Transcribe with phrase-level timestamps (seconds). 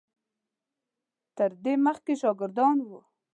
[1.37, 2.99] تر دې مخکې شاګردان وو.